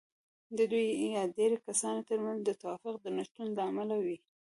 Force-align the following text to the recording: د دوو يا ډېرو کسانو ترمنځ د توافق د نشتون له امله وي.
د 0.57 0.59
دوو 0.71 0.89
يا 1.15 1.23
ډېرو 1.37 1.57
کسانو 1.67 2.01
ترمنځ 2.09 2.39
د 2.43 2.49
توافق 2.61 2.95
د 3.01 3.05
نشتون 3.17 3.47
له 3.57 3.61
امله 3.69 3.95
وي. 4.05 4.17